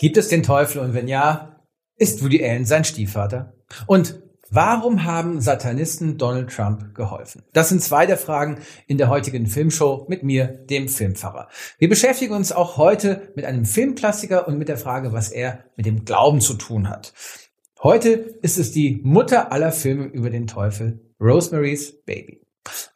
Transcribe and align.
Gibt 0.00 0.16
es 0.16 0.28
den 0.28 0.42
Teufel 0.42 0.80
und 0.80 0.94
wenn 0.94 1.08
ja, 1.08 1.60
ist 1.98 2.24
Woody 2.24 2.42
Allen 2.42 2.64
sein 2.64 2.84
Stiefvater? 2.84 3.52
Und 3.86 4.22
warum 4.48 5.04
haben 5.04 5.42
Satanisten 5.42 6.16
Donald 6.16 6.48
Trump 6.48 6.94
geholfen? 6.94 7.42
Das 7.52 7.68
sind 7.68 7.82
zwei 7.82 8.06
der 8.06 8.16
Fragen 8.16 8.60
in 8.86 8.96
der 8.96 9.10
heutigen 9.10 9.46
Filmshow 9.46 10.06
mit 10.08 10.22
mir, 10.22 10.46
dem 10.46 10.88
Filmpfarrer. 10.88 11.48
Wir 11.76 11.90
beschäftigen 11.90 12.32
uns 12.32 12.50
auch 12.50 12.78
heute 12.78 13.30
mit 13.36 13.44
einem 13.44 13.66
Filmklassiker 13.66 14.48
und 14.48 14.56
mit 14.56 14.68
der 14.68 14.78
Frage, 14.78 15.12
was 15.12 15.30
er 15.30 15.64
mit 15.76 15.84
dem 15.84 16.06
Glauben 16.06 16.40
zu 16.40 16.54
tun 16.54 16.88
hat. 16.88 17.12
Heute 17.82 18.12
ist 18.40 18.56
es 18.56 18.72
die 18.72 19.02
Mutter 19.04 19.52
aller 19.52 19.70
Filme 19.70 20.06
über 20.06 20.30
den 20.30 20.46
Teufel, 20.46 21.12
Rosemary's 21.20 22.02
Baby. 22.06 22.40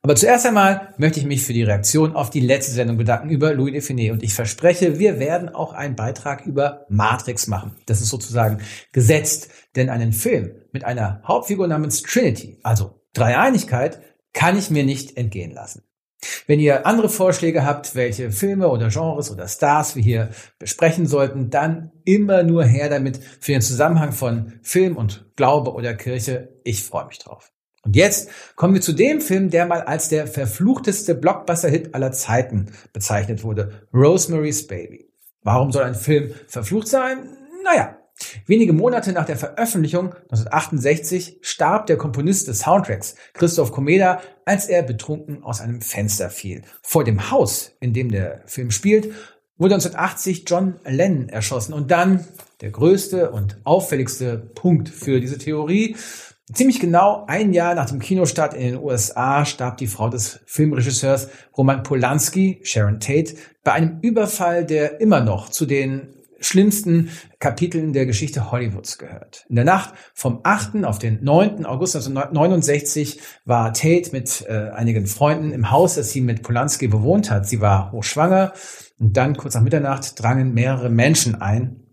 Aber 0.02 0.16
zuerst 0.16 0.44
einmal 0.46 0.94
möchte 0.98 1.20
ich 1.20 1.26
mich 1.26 1.42
für 1.42 1.54
die 1.54 1.62
Reaktion 1.62 2.14
auf 2.14 2.28
die 2.28 2.40
letzte 2.40 2.72
Sendung 2.72 2.98
bedanken 2.98 3.30
über 3.30 3.54
Louis 3.54 3.72
Define 3.72 4.12
und 4.12 4.22
ich 4.22 4.34
verspreche, 4.34 4.98
wir 4.98 5.18
werden 5.18 5.48
auch 5.48 5.72
einen 5.72 5.96
Beitrag 5.96 6.44
über 6.44 6.84
Matrix 6.90 7.46
machen. 7.46 7.76
Das 7.86 8.02
ist 8.02 8.10
sozusagen 8.10 8.58
gesetzt, 8.92 9.48
denn 9.76 9.88
einen 9.88 10.12
Film 10.12 10.52
mit 10.72 10.84
einer 10.84 11.22
Hauptfigur 11.26 11.66
namens 11.66 12.02
Trinity, 12.02 12.58
also 12.62 13.00
Dreieinigkeit, 13.14 14.00
kann 14.34 14.58
ich 14.58 14.70
mir 14.70 14.84
nicht 14.84 15.16
entgehen 15.16 15.52
lassen. 15.52 15.82
Wenn 16.46 16.60
ihr 16.60 16.86
andere 16.86 17.08
Vorschläge 17.08 17.64
habt, 17.64 17.94
welche 17.94 18.30
Filme 18.30 18.68
oder 18.68 18.88
Genres 18.88 19.30
oder 19.30 19.48
Stars 19.48 19.94
wir 19.96 20.02
hier 20.02 20.30
besprechen 20.58 21.06
sollten, 21.06 21.50
dann 21.50 21.92
immer 22.04 22.42
nur 22.42 22.64
her 22.64 22.88
damit 22.88 23.18
für 23.40 23.52
den 23.52 23.62
Zusammenhang 23.62 24.12
von 24.12 24.54
Film 24.62 24.96
und 24.96 25.30
Glaube 25.36 25.72
oder 25.72 25.94
Kirche. 25.94 26.60
Ich 26.64 26.82
freue 26.82 27.06
mich 27.06 27.18
drauf. 27.18 27.53
Und 27.84 27.96
jetzt 27.96 28.28
kommen 28.56 28.74
wir 28.74 28.80
zu 28.80 28.92
dem 28.92 29.20
Film, 29.20 29.50
der 29.50 29.66
mal 29.66 29.82
als 29.82 30.08
der 30.08 30.26
verfluchteste 30.26 31.14
Blockbuster-Hit 31.14 31.94
aller 31.94 32.12
Zeiten 32.12 32.72
bezeichnet 32.92 33.44
wurde. 33.44 33.86
Rosemary's 33.92 34.66
Baby. 34.66 35.10
Warum 35.42 35.70
soll 35.70 35.84
ein 35.84 35.94
Film 35.94 36.32
verflucht 36.48 36.88
sein? 36.88 37.36
Naja, 37.62 37.98
wenige 38.46 38.72
Monate 38.72 39.12
nach 39.12 39.26
der 39.26 39.36
Veröffentlichung, 39.36 40.14
1968, 40.14 41.38
starb 41.42 41.86
der 41.86 41.98
Komponist 41.98 42.48
des 42.48 42.60
Soundtracks, 42.60 43.14
Christoph 43.34 43.72
Komeda, 43.72 44.22
als 44.46 44.66
er 44.66 44.82
betrunken 44.82 45.42
aus 45.42 45.60
einem 45.60 45.82
Fenster 45.82 46.30
fiel. 46.30 46.62
Vor 46.82 47.04
dem 47.04 47.30
Haus, 47.30 47.72
in 47.80 47.92
dem 47.92 48.10
der 48.10 48.42
Film 48.46 48.70
spielt, 48.70 49.12
wurde 49.58 49.74
1980 49.74 50.44
John 50.46 50.80
Lennon 50.84 51.28
erschossen. 51.28 51.74
Und 51.74 51.90
dann 51.90 52.24
der 52.60 52.70
größte 52.70 53.30
und 53.30 53.58
auffälligste 53.64 54.38
Punkt 54.38 54.88
für 54.88 55.20
diese 55.20 55.38
Theorie, 55.38 55.96
Ziemlich 56.52 56.78
genau 56.78 57.24
ein 57.26 57.54
Jahr 57.54 57.74
nach 57.74 57.88
dem 57.88 58.00
Kinostart 58.00 58.52
in 58.52 58.72
den 58.72 58.82
USA 58.82 59.46
starb 59.46 59.78
die 59.78 59.86
Frau 59.86 60.10
des 60.10 60.40
Filmregisseurs 60.44 61.28
Roman 61.56 61.82
Polanski, 61.82 62.60
Sharon 62.62 63.00
Tate, 63.00 63.36
bei 63.62 63.72
einem 63.72 64.00
Überfall, 64.02 64.66
der 64.66 65.00
immer 65.00 65.20
noch 65.20 65.48
zu 65.48 65.64
den 65.64 66.14
schlimmsten 66.40 67.08
Kapiteln 67.38 67.94
der 67.94 68.04
Geschichte 68.04 68.52
Hollywoods 68.52 68.98
gehört. 68.98 69.46
In 69.48 69.56
der 69.56 69.64
Nacht 69.64 69.94
vom 70.12 70.40
8. 70.42 70.84
auf 70.84 70.98
den 70.98 71.24
9. 71.24 71.64
August 71.64 71.96
1969 71.96 73.20
war 73.46 73.72
Tate 73.72 74.10
mit 74.12 74.44
äh, 74.46 74.70
einigen 74.74 75.06
Freunden 75.06 75.50
im 75.50 75.70
Haus, 75.70 75.94
das 75.94 76.10
sie 76.10 76.20
mit 76.20 76.42
Polanski 76.42 76.88
bewohnt 76.88 77.30
hat. 77.30 77.48
Sie 77.48 77.62
war 77.62 77.90
hochschwanger 77.90 78.52
und 78.98 79.16
dann 79.16 79.34
kurz 79.36 79.54
nach 79.54 79.62
Mitternacht 79.62 80.22
drangen 80.22 80.52
mehrere 80.52 80.90
Menschen 80.90 81.40
ein 81.40 81.83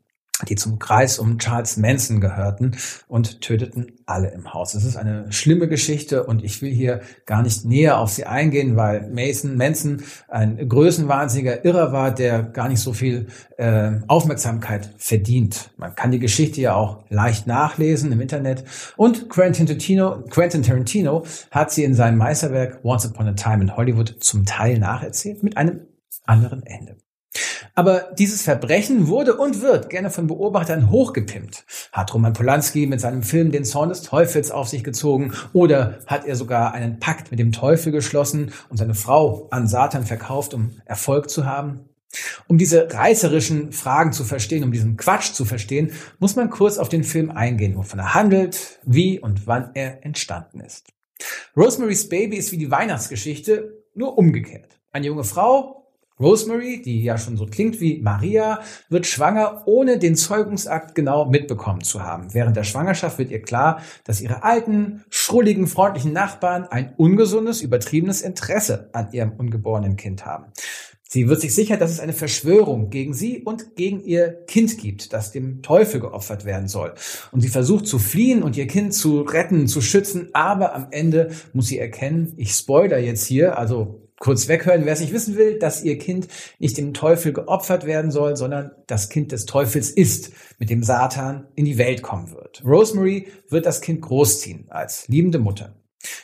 die 0.47 0.55
zum 0.55 0.79
Kreis 0.79 1.19
um 1.19 1.37
Charles 1.39 1.77
Manson 1.77 2.21
gehörten 2.21 2.77
und 3.07 3.41
töteten 3.41 3.93
alle 4.05 4.29
im 4.31 4.53
Haus. 4.53 4.73
Es 4.73 4.83
ist 4.83 4.97
eine 4.97 5.31
schlimme 5.31 5.67
Geschichte 5.67 6.23
und 6.23 6.43
ich 6.43 6.61
will 6.61 6.71
hier 6.71 7.01
gar 7.25 7.41
nicht 7.41 7.65
näher 7.65 7.99
auf 7.99 8.11
sie 8.11 8.25
eingehen, 8.25 8.75
weil 8.75 9.09
Mason 9.09 9.57
Manson 9.57 10.03
ein 10.27 10.67
größenwahnsinniger 10.67 11.65
Irrer 11.65 11.91
war, 11.91 12.13
der 12.13 12.43
gar 12.43 12.67
nicht 12.67 12.81
so 12.81 12.93
viel 12.93 13.27
äh, 13.57 13.91
Aufmerksamkeit 14.07 14.93
verdient. 14.97 15.71
Man 15.77 15.95
kann 15.95 16.11
die 16.11 16.19
Geschichte 16.19 16.61
ja 16.61 16.75
auch 16.75 17.03
leicht 17.09 17.47
nachlesen 17.47 18.11
im 18.11 18.21
Internet 18.21 18.63
und 18.97 19.29
Quentin 19.29 19.65
Tarantino, 19.65 20.23
Quentin 20.29 20.63
Tarantino 20.63 21.23
hat 21.51 21.71
sie 21.71 21.83
in 21.83 21.93
seinem 21.93 22.17
Meisterwerk 22.17 22.79
Once 22.83 23.05
Upon 23.05 23.27
a 23.27 23.33
Time 23.33 23.63
in 23.63 23.75
Hollywood 23.75 24.17
zum 24.19 24.45
Teil 24.45 24.79
nacherzählt 24.79 25.43
mit 25.43 25.57
einem 25.57 25.81
anderen 26.25 26.63
Ende. 26.63 26.97
Aber 27.73 28.09
dieses 28.17 28.41
Verbrechen 28.41 29.07
wurde 29.07 29.35
und 29.37 29.61
wird 29.61 29.89
gerne 29.89 30.09
von 30.09 30.27
Beobachtern 30.27 30.89
hochgepimpt. 30.89 31.65
Hat 31.91 32.13
Roman 32.13 32.33
Polanski 32.33 32.85
mit 32.85 32.99
seinem 32.99 33.23
Film 33.23 33.51
Den 33.51 33.63
Zorn 33.63 33.89
des 33.89 34.01
Teufels 34.01 34.51
auf 34.51 34.67
sich 34.67 34.83
gezogen 34.83 35.33
oder 35.53 35.99
hat 36.05 36.25
er 36.25 36.35
sogar 36.35 36.73
einen 36.73 36.99
Pakt 36.99 37.31
mit 37.31 37.39
dem 37.39 37.51
Teufel 37.51 37.91
geschlossen 37.91 38.51
und 38.69 38.77
seine 38.77 38.95
Frau 38.95 39.47
an 39.51 39.67
Satan 39.67 40.05
verkauft, 40.05 40.53
um 40.53 40.71
Erfolg 40.85 41.29
zu 41.29 41.45
haben? 41.45 41.85
Um 42.47 42.57
diese 42.57 42.93
reißerischen 42.93 43.71
Fragen 43.71 44.11
zu 44.11 44.25
verstehen, 44.25 44.65
um 44.65 44.73
diesen 44.73 44.97
Quatsch 44.97 45.31
zu 45.31 45.45
verstehen, 45.45 45.91
muss 46.19 46.35
man 46.35 46.49
kurz 46.49 46.77
auf 46.77 46.89
den 46.89 47.05
Film 47.05 47.31
eingehen, 47.31 47.77
wovon 47.77 47.99
er 47.99 48.13
handelt, 48.13 48.79
wie 48.83 49.19
und 49.19 49.47
wann 49.47 49.71
er 49.75 50.05
entstanden 50.05 50.59
ist. 50.59 50.87
Rosemary's 51.55 52.09
Baby 52.09 52.35
ist 52.35 52.51
wie 52.51 52.57
die 52.57 52.71
Weihnachtsgeschichte, 52.71 53.85
nur 53.93 54.17
umgekehrt. 54.17 54.79
Eine 54.91 55.07
junge 55.07 55.23
Frau 55.23 55.80
Rosemary, 56.21 56.81
die 56.81 57.03
ja 57.03 57.17
schon 57.17 57.37
so 57.37 57.45
klingt 57.45 57.81
wie 57.81 57.99
Maria, 58.01 58.59
wird 58.89 59.07
schwanger, 59.07 59.63
ohne 59.65 59.97
den 59.97 60.15
Zeugungsakt 60.15 60.95
genau 60.95 61.25
mitbekommen 61.25 61.81
zu 61.81 62.03
haben. 62.03 62.33
Während 62.33 62.55
der 62.55 62.63
Schwangerschaft 62.63 63.17
wird 63.17 63.31
ihr 63.31 63.41
klar, 63.41 63.81
dass 64.03 64.21
ihre 64.21 64.43
alten, 64.43 65.03
schrulligen, 65.09 65.67
freundlichen 65.67 66.13
Nachbarn 66.13 66.65
ein 66.65 66.93
ungesundes, 66.97 67.61
übertriebenes 67.61 68.21
Interesse 68.21 68.89
an 68.93 69.11
ihrem 69.11 69.31
ungeborenen 69.31 69.95
Kind 69.95 70.25
haben. 70.25 70.45
Sie 71.13 71.27
wird 71.27 71.41
sich 71.41 71.53
sicher, 71.53 71.75
dass 71.75 71.91
es 71.91 71.99
eine 71.99 72.13
Verschwörung 72.13 72.89
gegen 72.89 73.13
sie 73.13 73.39
und 73.39 73.75
gegen 73.75 73.99
ihr 73.99 74.45
Kind 74.47 74.77
gibt, 74.77 75.11
das 75.11 75.33
dem 75.33 75.61
Teufel 75.61 75.99
geopfert 75.99 76.45
werden 76.45 76.69
soll. 76.69 76.93
Und 77.33 77.41
sie 77.41 77.49
versucht 77.49 77.85
zu 77.85 77.99
fliehen 77.99 78.43
und 78.43 78.55
ihr 78.55 78.65
Kind 78.65 78.93
zu 78.93 79.19
retten, 79.19 79.67
zu 79.67 79.81
schützen, 79.81 80.29
aber 80.31 80.73
am 80.73 80.87
Ende 80.91 81.31
muss 81.51 81.67
sie 81.67 81.79
erkennen, 81.79 82.31
ich 82.37 82.53
spoiler 82.53 82.97
jetzt 82.97 83.25
hier, 83.25 83.57
also 83.57 84.07
kurz 84.21 84.47
weghören, 84.47 84.85
wer 84.85 84.93
es 84.93 85.01
nicht 85.01 85.13
wissen 85.13 85.35
will, 85.35 85.59
dass 85.59 85.83
ihr 85.83 85.97
Kind 85.97 86.27
nicht 86.59 86.77
dem 86.77 86.93
Teufel 86.93 87.33
geopfert 87.33 87.85
werden 87.85 88.11
soll, 88.11 88.37
sondern 88.37 88.71
das 88.87 89.09
Kind 89.09 89.31
des 89.31 89.45
Teufels 89.45 89.89
ist, 89.89 90.31
mit 90.59 90.69
dem 90.69 90.83
Satan 90.83 91.47
in 91.55 91.65
die 91.65 91.77
Welt 91.77 92.03
kommen 92.03 92.31
wird. 92.31 92.63
Rosemary 92.63 93.27
wird 93.49 93.65
das 93.65 93.81
Kind 93.81 94.01
großziehen 94.01 94.67
als 94.69 95.07
liebende 95.07 95.39
Mutter. 95.39 95.75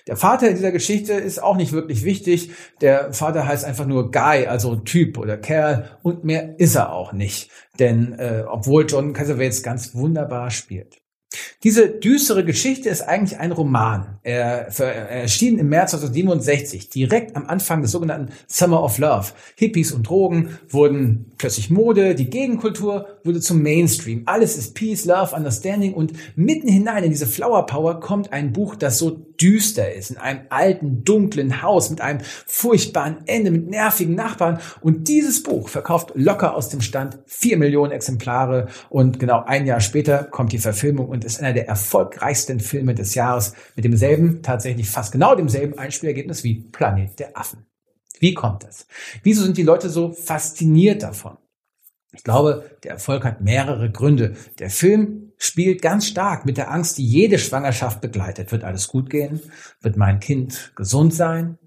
Der 0.07 0.15
Vater 0.15 0.51
dieser 0.53 0.71
Geschichte 0.71 1.13
ist 1.13 1.41
auch 1.41 1.55
nicht 1.55 1.71
wirklich 1.71 2.03
wichtig. 2.03 2.51
Der 2.81 3.13
Vater 3.13 3.47
heißt 3.47 3.65
einfach 3.65 3.85
nur 3.85 4.11
Guy, 4.11 4.47
also 4.47 4.75
Typ 4.75 5.17
oder 5.17 5.37
Kerl 5.37 5.89
und 6.03 6.23
mehr 6.23 6.59
ist 6.59 6.75
er 6.75 6.93
auch 6.93 7.13
nicht. 7.13 7.49
Denn 7.79 8.13
äh, 8.13 8.43
obwohl 8.47 8.85
John 8.87 9.13
Cassavetes 9.13 9.63
ganz 9.63 9.93
wunderbar 9.93 10.51
spielt. 10.51 10.97
Diese 11.63 11.89
düstere 11.89 12.45
Geschichte 12.45 12.87
ist 12.87 13.01
eigentlich 13.01 13.39
ein 13.39 13.51
Roman. 13.51 14.19
Er, 14.21 14.67
er 14.79 15.09
erschien 15.09 15.57
im 15.57 15.69
März 15.69 15.95
1967, 15.95 16.89
direkt 16.89 17.35
am 17.35 17.47
Anfang 17.47 17.81
des 17.81 17.91
sogenannten 17.91 18.31
Summer 18.45 18.83
of 18.83 18.99
Love. 18.99 19.31
Hippies 19.55 19.91
und 19.91 20.07
Drogen 20.07 20.59
wurden 20.69 21.31
plötzlich 21.39 21.71
Mode, 21.71 22.13
die 22.13 22.29
Gegenkultur 22.29 23.07
wurde 23.23 23.41
zum 23.41 23.63
Mainstream. 23.63 24.21
Alles 24.27 24.55
ist 24.55 24.75
Peace, 24.75 25.05
Love, 25.05 25.35
Understanding 25.35 25.95
und 25.95 26.13
mitten 26.35 26.67
hinein 26.67 27.03
in 27.03 27.09
diese 27.09 27.25
Flower 27.25 27.65
Power 27.65 27.99
kommt 27.99 28.31
ein 28.31 28.53
Buch, 28.53 28.75
das 28.75 28.99
so 28.99 29.25
düster 29.41 29.93
ist, 29.93 30.11
in 30.11 30.17
einem 30.17 30.41
alten, 30.49 31.03
dunklen 31.03 31.61
Haus 31.61 31.89
mit 31.89 32.01
einem 32.01 32.19
furchtbaren 32.45 33.19
Ende, 33.25 33.51
mit 33.51 33.69
nervigen 33.69 34.15
Nachbarn. 34.15 34.59
Und 34.81 35.07
dieses 35.07 35.43
Buch 35.43 35.69
verkauft 35.69 36.11
locker 36.15 36.55
aus 36.55 36.69
dem 36.69 36.81
Stand 36.81 37.19
vier 37.25 37.57
Millionen 37.57 37.91
Exemplare 37.91 38.67
und 38.89 39.19
genau 39.19 39.43
ein 39.45 39.65
Jahr 39.65 39.79
später 39.79 40.23
kommt 40.23 40.51
die 40.51 40.57
Verfilmung 40.57 41.07
und 41.07 41.25
ist 41.25 41.39
einer 41.39 41.53
der 41.53 41.67
erfolgreichsten 41.67 42.59
Filme 42.59 42.95
des 42.95 43.15
Jahres 43.15 43.53
mit 43.75 43.85
demselben, 43.85 44.41
tatsächlich 44.41 44.89
fast 44.89 45.11
genau 45.11 45.35
demselben 45.35 45.77
Einspielergebnis 45.77 46.43
wie 46.43 46.61
Planet 46.71 47.19
der 47.19 47.37
Affen. 47.37 47.65
Wie 48.19 48.33
kommt 48.33 48.63
das? 48.63 48.87
Wieso 49.23 49.43
sind 49.43 49.57
die 49.57 49.63
Leute 49.63 49.89
so 49.89 50.11
fasziniert 50.11 51.03
davon? 51.03 51.37
Ich 52.13 52.23
glaube, 52.23 52.77
der 52.83 52.91
Erfolg 52.91 53.23
hat 53.23 53.41
mehrere 53.41 53.91
Gründe. 53.91 54.35
Der 54.59 54.69
Film 54.69 55.26
spielt 55.37 55.81
ganz 55.81 56.07
stark 56.07 56.45
mit 56.45 56.57
der 56.57 56.71
Angst, 56.71 56.97
die 56.97 57.05
jede 57.05 57.39
Schwangerschaft 57.39 58.01
begleitet. 58.01 58.51
Wird 58.51 58.63
alles 58.63 58.87
gut 58.87 59.09
gehen? 59.09 59.41
Wird 59.81 59.97
mein 59.97 60.19
Kind 60.19 60.73
gesund 60.75 61.13
sein? 61.13 61.57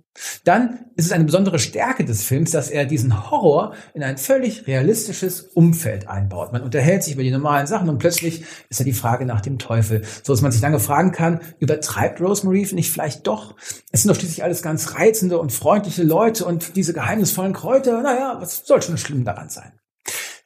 Dann 0.45 0.87
ist 0.97 1.07
es 1.07 1.13
eine 1.13 1.25
besondere 1.25 1.59
Stärke 1.59 2.05
des 2.05 2.25
Films, 2.25 2.51
dass 2.51 2.69
er 2.69 2.85
diesen 2.85 3.31
Horror 3.31 3.75
in 3.95 4.03
ein 4.03 4.19
völlig 4.19 4.67
realistisches 4.67 5.41
Umfeld 5.41 6.09
einbaut. 6.09 6.53
Man 6.53 6.63
unterhält 6.63 7.05
sich 7.05 7.15
über 7.15 7.23
die 7.23 7.31
normalen 7.31 7.67
Sachen 7.67 7.89
und 7.89 7.99
plötzlich 7.99 8.45
ist 8.69 8.81
ja 8.81 8.85
die 8.85 8.93
Frage 8.93 9.25
nach 9.25 9.41
dem 9.41 9.59
Teufel. 9.59 10.03
So 10.23 10.33
dass 10.33 10.43
man 10.43 10.51
sich 10.51 10.61
lange 10.61 10.81
fragen 10.81 11.13
kann, 11.13 11.41
übertreibt 11.59 12.21
Rosemary 12.21 12.69
nicht 12.73 12.91
vielleicht 12.91 13.27
doch? 13.27 13.55
Es 13.93 14.03
sind 14.03 14.11
doch 14.11 14.17
schließlich 14.17 14.43
alles 14.43 14.63
ganz 14.63 14.95
reizende 14.95 15.39
und 15.39 15.53
freundliche 15.53 16.03
Leute 16.03 16.45
und 16.45 16.77
diese 16.77 16.93
geheimnisvollen 16.93 17.53
Kräuter, 17.53 18.03
naja, 18.03 18.37
was 18.41 18.67
soll 18.67 18.83
schon 18.83 18.99
schlimm 18.99 19.25
daran 19.25 19.49
sein? 19.49 19.73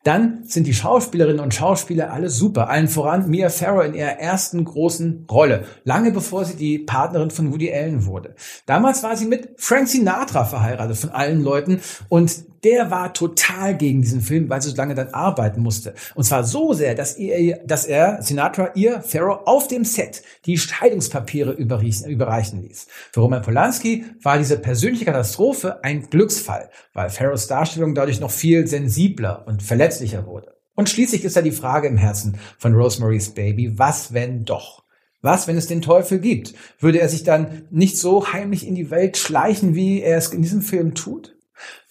Dann 0.05 0.45
sind 0.45 0.67
die 0.67 0.75
Schauspielerinnen 0.75 1.41
und 1.41 1.55
Schauspieler 1.55 2.13
alle 2.13 2.29
super. 2.29 2.69
Allen 2.69 2.89
voran 2.89 3.29
Mia 3.29 3.49
Farrow 3.49 3.85
in 3.85 3.95
ihrer 3.95 4.19
ersten 4.21 4.65
großen 4.65 5.27
Rolle. 5.31 5.65
Lange 5.85 6.13
bevor 6.13 6.45
sie 6.45 6.57
die 6.57 6.79
Partnerin 6.79 7.31
von 7.31 7.53
Woody 7.53 7.73
Allen 7.73 8.07
wurde. 8.07 8.35
Damals 8.67 9.03
war 9.03 9.17
sie 9.17 9.27
mit 9.27 9.55
Frank 9.57 9.89
Sinatra 9.89 10.45
verheiratet 10.45 10.97
von 10.97 11.11
allen 11.11 11.43
Leuten 11.43 11.81
und 12.09 12.45
der 12.65 12.91
war 12.91 13.13
total 13.13 13.77
gegen 13.77 14.01
diesen 14.01 14.23
Film, 14.23 14.49
weil 14.49 14.63
sie 14.63 14.71
so 14.71 14.77
lange 14.77 14.95
dann 14.95 15.13
arbeiten 15.13 15.61
musste. 15.61 15.95
Und 16.15 16.25
zwar 16.25 16.45
so 16.45 16.73
sehr, 16.73 16.95
dass 16.95 17.15
er, 17.15 17.59
dass 17.59 17.85
er 17.85 18.23
Sinatra 18.23 18.71
ihr, 18.75 19.03
Pharaoh, 19.03 19.41
auf 19.45 19.69
dem 19.69 19.85
Set 19.85 20.23
die 20.47 20.57
Scheidungspapiere 20.57 21.53
überreichen 21.53 22.63
ließ. 22.63 22.87
Für 23.13 23.21
Roman 23.21 23.43
Polanski 23.43 24.05
war 24.23 24.39
diese 24.39 24.59
persönliche 24.59 25.05
Katastrophe 25.05 25.85
ein 25.85 26.09
Glücksfall, 26.09 26.71
weil 26.95 27.11
Pharaohs 27.11 27.47
Darstellung 27.47 27.95
dadurch 27.95 28.21
noch 28.21 28.31
viel 28.31 28.67
sensibler 28.67 29.45
und 29.47 29.63
verletzlicher 29.95 30.27
wurde. 30.27 30.55
Und 30.75 30.89
schließlich 30.89 31.25
ist 31.25 31.37
da 31.37 31.43
die 31.43 31.53
Frage 31.53 31.89
im 31.89 31.97
Herzen 31.97 32.39
von 32.59 32.75
Rosemary's 32.75 33.31
Baby, 33.31 33.79
was 33.79 34.13
wenn 34.13 34.45
doch? 34.45 34.83
Was, 35.23 35.47
wenn 35.47 35.57
es 35.57 35.67
den 35.67 35.81
Teufel 35.81 36.19
gibt? 36.19 36.53
Würde 36.81 37.01
er 37.01 37.09
sich 37.09 37.23
dann 37.23 37.63
nicht 37.71 37.97
so 37.97 38.33
heimlich 38.33 38.67
in 38.67 38.75
die 38.75 38.91
Welt 38.91 39.17
schleichen, 39.17 39.75
wie 39.75 40.03
er 40.03 40.19
es 40.19 40.29
in 40.29 40.43
diesem 40.43 40.61
Film 40.61 40.95
tut? 40.95 41.37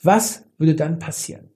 Was 0.03 0.43
würde 0.57 0.75
dann 0.75 0.99
passieren? 0.99 1.49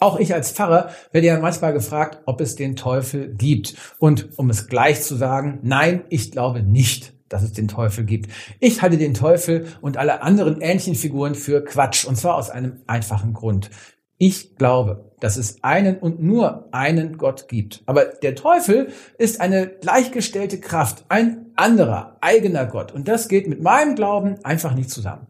Auch 0.00 0.20
ich 0.20 0.34
als 0.34 0.52
Pfarrer 0.52 0.90
werde 1.12 1.26
ja 1.26 1.40
manchmal 1.40 1.72
gefragt, 1.72 2.22
ob 2.26 2.40
es 2.40 2.54
den 2.56 2.76
Teufel 2.76 3.34
gibt. 3.34 3.74
Und 3.98 4.38
um 4.38 4.50
es 4.50 4.68
gleich 4.68 5.02
zu 5.02 5.16
sagen, 5.16 5.60
nein, 5.62 6.04
ich 6.10 6.30
glaube 6.30 6.62
nicht, 6.62 7.14
dass 7.28 7.42
es 7.42 7.52
den 7.52 7.68
Teufel 7.68 8.04
gibt. 8.04 8.30
Ich 8.60 8.82
halte 8.82 8.98
den 8.98 9.14
Teufel 9.14 9.66
und 9.80 9.96
alle 9.96 10.22
anderen 10.22 10.60
ähnlichen 10.60 10.94
Figuren 10.94 11.34
für 11.34 11.64
Quatsch. 11.64 12.04
Und 12.04 12.16
zwar 12.16 12.36
aus 12.36 12.50
einem 12.50 12.82
einfachen 12.86 13.32
Grund. 13.32 13.70
Ich 14.18 14.56
glaube, 14.56 15.12
dass 15.20 15.36
es 15.36 15.62
einen 15.62 15.98
und 15.98 16.22
nur 16.22 16.68
einen 16.72 17.18
Gott 17.18 17.48
gibt. 17.48 17.82
Aber 17.86 18.04
der 18.04 18.34
Teufel 18.34 18.88
ist 19.18 19.40
eine 19.40 19.66
gleichgestellte 19.66 20.60
Kraft, 20.60 21.04
ein 21.08 21.46
anderer, 21.56 22.18
eigener 22.20 22.66
Gott. 22.66 22.92
Und 22.92 23.08
das 23.08 23.28
geht 23.28 23.48
mit 23.48 23.62
meinem 23.62 23.94
Glauben 23.94 24.44
einfach 24.44 24.74
nicht 24.74 24.90
zusammen. 24.90 25.26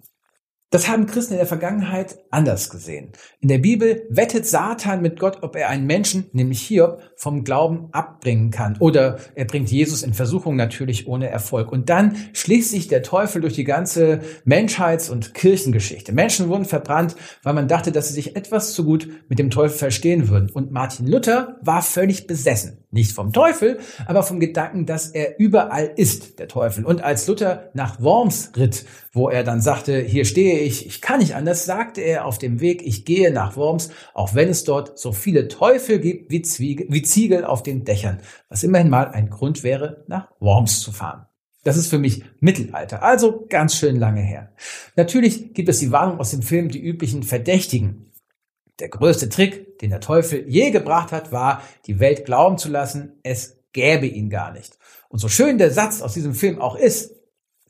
Das 0.74 0.88
haben 0.88 1.06
Christen 1.06 1.34
in 1.34 1.38
der 1.38 1.46
Vergangenheit 1.46 2.18
anders 2.32 2.68
gesehen. 2.68 3.12
In 3.38 3.46
der 3.46 3.58
Bibel 3.58 4.08
wettet 4.10 4.44
Satan 4.44 5.02
mit 5.02 5.20
Gott, 5.20 5.38
ob 5.42 5.54
er 5.54 5.68
einen 5.68 5.86
Menschen, 5.86 6.24
nämlich 6.32 6.62
Hiob, 6.62 7.00
vom 7.14 7.44
Glauben 7.44 7.90
abbringen 7.92 8.50
kann. 8.50 8.76
Oder 8.80 9.20
er 9.36 9.44
bringt 9.44 9.70
Jesus 9.70 10.02
in 10.02 10.14
Versuchung 10.14 10.56
natürlich 10.56 11.06
ohne 11.06 11.28
Erfolg. 11.28 11.70
Und 11.70 11.90
dann 11.90 12.16
schließt 12.32 12.72
sich 12.72 12.88
der 12.88 13.04
Teufel 13.04 13.40
durch 13.40 13.54
die 13.54 13.62
ganze 13.62 14.22
Menschheits- 14.44 15.10
und 15.10 15.32
Kirchengeschichte. 15.32 16.10
Menschen 16.12 16.48
wurden 16.48 16.64
verbrannt, 16.64 17.14
weil 17.44 17.54
man 17.54 17.68
dachte, 17.68 17.92
dass 17.92 18.08
sie 18.08 18.14
sich 18.14 18.34
etwas 18.34 18.72
zu 18.72 18.84
gut 18.84 19.08
mit 19.28 19.38
dem 19.38 19.50
Teufel 19.50 19.78
verstehen 19.78 20.28
würden. 20.28 20.50
Und 20.50 20.72
Martin 20.72 21.06
Luther 21.06 21.56
war 21.62 21.82
völlig 21.82 22.26
besessen. 22.26 22.78
Nicht 22.90 23.12
vom 23.12 23.32
Teufel, 23.32 23.78
aber 24.06 24.22
vom 24.22 24.40
Gedanken, 24.40 24.86
dass 24.86 25.08
er 25.08 25.38
überall 25.38 25.90
ist, 25.96 26.38
der 26.38 26.48
Teufel. 26.48 26.84
Und 26.84 27.02
als 27.02 27.26
Luther 27.26 27.70
nach 27.74 28.00
Worms 28.00 28.52
ritt, 28.56 28.84
wo 29.12 29.28
er 29.28 29.44
dann 29.44 29.60
sagte, 29.60 30.00
hier 30.00 30.24
stehe 30.24 30.60
ich, 30.60 30.63
ich 30.64 31.00
kann 31.00 31.20
nicht 31.20 31.34
anders, 31.34 31.64
sagte 31.64 32.00
er 32.00 32.24
auf 32.24 32.38
dem 32.38 32.60
Weg, 32.60 32.82
ich 32.86 33.04
gehe 33.04 33.32
nach 33.32 33.56
Worms, 33.56 33.90
auch 34.12 34.34
wenn 34.34 34.48
es 34.48 34.64
dort 34.64 34.98
so 34.98 35.12
viele 35.12 35.48
Teufel 35.48 35.98
gibt 35.98 36.30
wie, 36.30 36.42
Zwiege, 36.42 36.86
wie 36.88 37.02
Ziegel 37.02 37.44
auf 37.44 37.62
den 37.62 37.84
Dächern, 37.84 38.20
was 38.48 38.62
immerhin 38.62 38.90
mal 38.90 39.08
ein 39.08 39.30
Grund 39.30 39.62
wäre, 39.62 40.04
nach 40.08 40.30
Worms 40.40 40.80
zu 40.80 40.92
fahren. 40.92 41.26
Das 41.64 41.76
ist 41.76 41.88
für 41.88 41.98
mich 41.98 42.22
Mittelalter, 42.40 43.02
also 43.02 43.46
ganz 43.48 43.76
schön 43.76 43.96
lange 43.96 44.20
her. 44.20 44.52
Natürlich 44.96 45.54
gibt 45.54 45.68
es 45.68 45.78
die 45.78 45.92
Warnung 45.92 46.20
aus 46.20 46.30
dem 46.30 46.42
Film, 46.42 46.68
die 46.68 46.82
üblichen 46.82 47.22
Verdächtigen. 47.22 48.12
Der 48.80 48.88
größte 48.88 49.28
Trick, 49.28 49.78
den 49.78 49.90
der 49.90 50.00
Teufel 50.00 50.44
je 50.48 50.70
gebracht 50.70 51.10
hat, 51.10 51.32
war, 51.32 51.62
die 51.86 52.00
Welt 52.00 52.24
glauben 52.24 52.58
zu 52.58 52.68
lassen, 52.68 53.18
es 53.22 53.62
gäbe 53.72 54.06
ihn 54.06 54.30
gar 54.30 54.52
nicht. 54.52 54.78
Und 55.08 55.20
so 55.20 55.28
schön 55.28 55.58
der 55.58 55.70
Satz 55.70 56.02
aus 56.02 56.14
diesem 56.14 56.34
Film 56.34 56.60
auch 56.60 56.76
ist, 56.76 57.12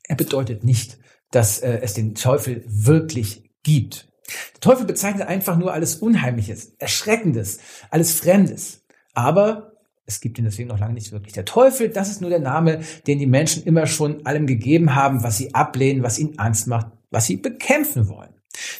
er 0.07 0.17
bedeutet 0.17 0.65
nicht, 0.65 0.99
dass 1.35 1.59
äh, 1.59 1.81
es 1.83 1.95
den 1.95 2.15
Teufel 2.15 2.65
wirklich 2.67 3.51
gibt. 3.63 4.09
Der 4.55 4.61
Teufel 4.61 4.87
bezeichnet 4.87 5.29
einfach 5.29 5.57
nur 5.57 5.73
alles 5.73 5.97
Unheimliches, 5.97 6.75
Erschreckendes, 6.79 7.59
alles 7.91 8.15
Fremdes. 8.15 8.85
Aber 9.13 9.73
es 10.07 10.21
gibt 10.21 10.39
ihn 10.39 10.45
deswegen 10.45 10.69
noch 10.69 10.79
lange 10.79 10.95
nicht 10.95 11.13
wirklich. 11.13 11.33
Der 11.33 11.45
Teufel, 11.45 11.89
das 11.89 12.11
ist 12.11 12.21
nur 12.21 12.31
der 12.31 12.41
Name, 12.41 12.81
den 13.07 13.19
die 13.19 13.27
Menschen 13.27 13.65
immer 13.65 13.87
schon 13.87 14.25
allem 14.27 14.47
gegeben 14.47 14.95
haben, 14.95 15.23
was 15.23 15.37
sie 15.37 15.55
ablehnen, 15.55 16.03
was 16.03 16.19
ihnen 16.19 16.39
Angst 16.39 16.67
macht, 16.67 16.89
was 17.11 17.27
sie 17.27 17.37
bekämpfen 17.37 18.09
wollen. 18.09 18.31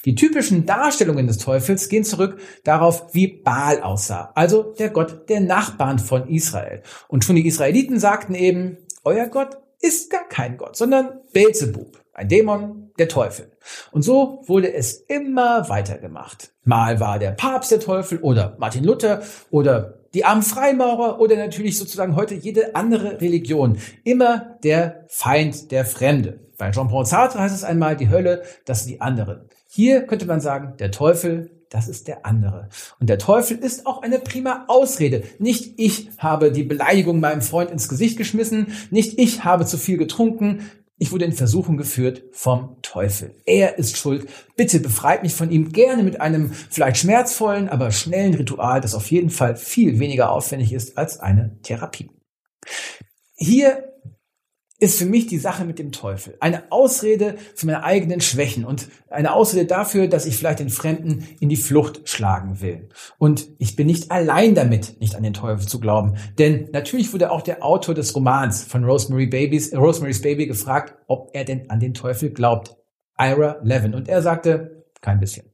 Die 0.05 0.15
typischen 0.15 0.67
Darstellungen 0.67 1.27
des 1.27 1.39
Teufels 1.39 1.89
gehen 1.89 2.05
zurück 2.05 2.39
darauf, 2.63 3.13
wie 3.13 3.27
Baal 3.27 3.83
aussah, 3.83 4.31
also 4.35 4.75
der 4.79 4.91
Gott 4.91 5.29
der 5.29 5.41
Nachbarn 5.41 5.99
von 5.99 6.29
Israel. 6.29 6.83
Und 7.09 7.25
schon 7.25 7.37
die 7.37 7.47
Israeliten 7.47 7.99
sagten 7.99 8.35
eben, 8.35 8.77
euer 9.03 9.27
Gott 9.27 9.59
ist 9.85 10.11
gar 10.11 10.27
kein 10.27 10.57
Gott, 10.57 10.77
sondern 10.77 11.21
Beelzebub, 11.33 12.03
ein 12.15 12.29
Dämon, 12.29 12.91
der 12.99 13.09
Teufel. 13.09 13.53
Und 13.93 14.03
so 14.03 14.43
wurde 14.47 14.73
es 14.73 14.95
immer 14.95 15.69
weiter 15.69 15.99
gemacht. 15.99 16.53
Mal 16.65 17.01
war 17.01 17.19
der 17.19 17.33
Papst 17.33 17.71
der 17.71 17.81
Teufel 17.81 18.19
oder 18.19 18.57
Martin 18.59 18.85
Luther 18.85 19.23
oder 19.51 19.99
die 20.15 20.25
armen 20.25 20.43
Freimaurer 20.43 21.21
oder 21.21 21.37
natürlich 21.37 21.77
sozusagen 21.77 22.17
heute 22.17 22.35
jede 22.35 22.75
andere 22.75 23.21
Religion. 23.21 23.79
Immer 24.05 24.57
der 24.63 25.05
Feind, 25.09 25.71
der 25.71 25.85
Fremde. 25.85 26.41
Bei 26.57 26.71
Jean-Paul 26.71 27.05
Sartre 27.05 27.41
heißt 27.41 27.55
es 27.55 27.65
einmal, 27.65 27.97
die 27.97 28.09
Hölle, 28.09 28.43
das 28.65 28.85
sind 28.85 28.93
die 28.93 29.01
anderen. 29.01 29.49
Hier 29.69 30.07
könnte 30.07 30.25
man 30.25 30.41
sagen, 30.41 30.77
der 30.79 30.93
Teufel, 30.93 31.51
das 31.71 31.89
ist 31.89 32.09
der 32.09 32.27
andere. 32.27 32.69
Und 33.01 33.09
der 33.09 33.19
Teufel 33.19 33.59
ist 33.59 33.87
auch 33.87 34.03
eine 34.03 34.19
prima 34.19 34.65
Ausrede. 34.69 35.23
Nicht 35.39 35.75
ich 35.77 36.11
habe 36.19 36.53
die 36.53 36.65
Beleidigung 36.65 37.21
meinem 37.21 37.43
Freund 37.43 37.71
ins 37.71 37.89
Gesicht 37.89 38.17
geschmissen, 38.17 38.69
nicht 38.91 39.19
ich 39.19 39.45
habe 39.45 39.67
zu 39.67 39.79
viel 39.79 39.97
getrunken, 39.97 40.71
ich 40.97 41.11
wurde 41.11 41.25
in 41.25 41.33
Versuchung 41.33 41.77
geführt 41.77 42.23
vom 42.33 42.77
Teufel. 42.83 43.35
Er 43.47 43.79
ist 43.79 43.97
schuld. 43.97 44.29
Bitte 44.57 44.79
befreit 44.79 45.23
mich 45.25 45.35
von 45.35 45.51
ihm 45.51 45.73
gerne 45.73 46.05
mit 46.05 46.21
einem 46.21 46.53
vielleicht 46.53 46.99
schmerzvollen, 46.99 47.69
aber 47.69 47.91
schnellen 47.91 48.35
Ritual, 48.35 48.81
das 48.81 48.95
auf 48.95 49.11
jeden 49.11 49.31
Fall 49.31 49.57
viel 49.57 49.99
weniger 49.99 50.31
aufwendig 50.31 50.73
ist 50.73 50.97
als 50.97 51.19
eine 51.19 51.59
Therapie. 51.63 52.11
Hier 53.35 53.94
ist 54.85 54.99
für 54.99 55.07
mich 55.07 55.27
die 55.27 55.39
Sache 55.39 55.65
mit 55.65 55.79
dem 55.79 55.93
Teufel. 55.93 56.37
Eine 56.41 56.71
Ausrede 56.71 57.37
für 57.55 57.67
meine 57.67 57.85
eigenen 57.85 58.21
Schwächen 58.21 58.65
und 58.65 58.89
eine 59.09 59.33
Ausrede 59.33 59.67
dafür, 59.67 60.09
dass 60.09 60.27
ich 60.27 60.37
vielleicht 60.37 60.61
den 60.61 60.71
Fremden 60.71 61.27
in 61.41 61.49
die 61.49 61.57
Flucht 61.57 62.09
schlagen 62.09 62.61
will. 62.61 62.89
Und 63.19 63.49
ich 63.59 63.77
bin 63.77 63.87
nicht 63.87 64.11
allein 64.11 64.55
damit, 64.55 65.01
nicht 65.01 65.17
an 65.17 65.23
den 65.23 65.35
Teufel 65.35 65.67
zu 65.67 65.81
glauben. 65.81 66.15
Denn 66.39 66.69
natürlich 66.73 67.13
wurde 67.13 67.31
auch 67.31 67.43
der 67.43 67.65
Autor 67.65 67.95
des 67.95 68.15
Romans 68.15 68.65
von 68.65 68.85
Rosemary 68.85 69.27
Babies, 69.27 69.75
Rosemary's 69.75 70.23
Baby 70.23 70.47
gefragt, 70.47 70.95
ob 71.07 71.31
er 71.33 71.45
denn 71.45 71.71
an 71.71 71.81
den 71.81 71.95
Teufel 71.95 72.31
glaubt. 72.31 72.77
Ira 73.19 73.59
Levin. 73.63 73.95
Und 73.95 74.09
er 74.09 74.23
sagte, 74.23 74.85
kein 75.01 75.21
bisschen. 75.21 75.54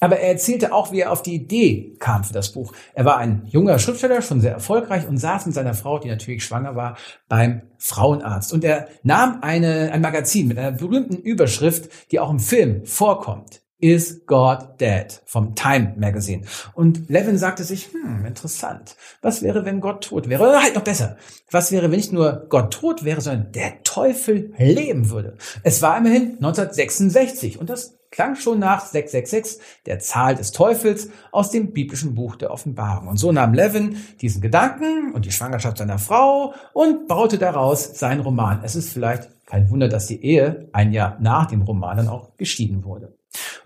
Aber 0.00 0.18
er 0.18 0.30
erzählte 0.30 0.72
auch, 0.72 0.92
wie 0.92 1.00
er 1.00 1.12
auf 1.12 1.22
die 1.22 1.34
Idee 1.34 1.94
kam 1.98 2.24
für 2.24 2.32
das 2.32 2.52
Buch. 2.52 2.72
Er 2.94 3.04
war 3.04 3.18
ein 3.18 3.42
junger 3.46 3.78
Schriftsteller, 3.78 4.22
schon 4.22 4.40
sehr 4.40 4.52
erfolgreich 4.52 5.06
und 5.08 5.18
saß 5.18 5.46
mit 5.46 5.54
seiner 5.54 5.74
Frau, 5.74 5.98
die 5.98 6.08
natürlich 6.08 6.44
schwanger 6.44 6.76
war, 6.76 6.96
beim 7.28 7.62
Frauenarzt. 7.78 8.52
Und 8.52 8.64
er 8.64 8.88
nahm 9.02 9.38
eine, 9.42 9.92
ein 9.92 10.00
Magazin 10.00 10.48
mit 10.48 10.58
einer 10.58 10.72
berühmten 10.72 11.16
Überschrift, 11.16 11.90
die 12.10 12.20
auch 12.20 12.30
im 12.30 12.40
Film 12.40 12.84
vorkommt. 12.84 13.64
Is 13.84 14.24
God 14.24 14.80
Dead 14.80 15.20
vom 15.26 15.54
Time 15.54 15.94
Magazine. 15.98 16.46
Und 16.72 17.10
Levin 17.10 17.36
sagte 17.36 17.64
sich, 17.64 17.90
hm, 17.92 18.24
interessant. 18.24 18.96
Was 19.20 19.42
wäre, 19.42 19.66
wenn 19.66 19.80
Gott 19.80 20.04
tot 20.04 20.28
wäre? 20.30 20.42
Oder 20.42 20.62
halt 20.62 20.74
noch 20.74 20.84
besser. 20.84 21.18
Was 21.50 21.70
wäre, 21.70 21.90
wenn 21.90 21.98
nicht 21.98 22.12
nur 22.12 22.46
Gott 22.48 22.72
tot 22.72 23.04
wäre, 23.04 23.20
sondern 23.20 23.52
der 23.52 23.82
Teufel 23.82 24.54
leben 24.56 25.10
würde? 25.10 25.36
Es 25.64 25.82
war 25.82 25.98
immerhin 25.98 26.36
1966 26.36 27.58
und 27.58 27.68
das 27.68 27.98
klang 28.14 28.36
schon 28.36 28.60
nach 28.60 28.86
666, 28.86 29.60
der 29.86 29.98
Zahl 29.98 30.36
des 30.36 30.52
Teufels, 30.52 31.10
aus 31.32 31.50
dem 31.50 31.72
biblischen 31.72 32.14
Buch 32.14 32.36
der 32.36 32.52
Offenbarung. 32.52 33.08
Und 33.08 33.16
so 33.16 33.32
nahm 33.32 33.54
Levin 33.54 33.96
diesen 34.20 34.40
Gedanken 34.40 35.12
und 35.12 35.26
die 35.26 35.32
Schwangerschaft 35.32 35.78
seiner 35.78 35.98
Frau 35.98 36.54
und 36.72 37.08
baute 37.08 37.38
daraus 37.38 37.98
seinen 37.98 38.20
Roman. 38.20 38.60
Es 38.62 38.76
ist 38.76 38.92
vielleicht 38.92 39.30
kein 39.46 39.68
Wunder, 39.68 39.88
dass 39.88 40.06
die 40.06 40.24
Ehe 40.24 40.68
ein 40.72 40.92
Jahr 40.92 41.18
nach 41.20 41.46
dem 41.46 41.62
Roman 41.62 41.96
dann 41.96 42.08
auch 42.08 42.36
geschieden 42.36 42.84
wurde. 42.84 43.18